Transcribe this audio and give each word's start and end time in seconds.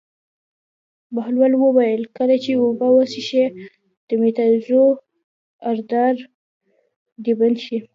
بهلول 1.15 1.53
وویل: 1.57 2.01
کله 2.17 2.35
چې 2.43 2.51
اوبه 2.61 2.87
وڅښې 2.95 3.45
او 3.49 4.07
د 4.07 4.09
متیازو 4.21 4.83
ادرار 5.69 6.15
دې 7.23 7.33
بند 7.39 7.57
شي. 7.65 7.77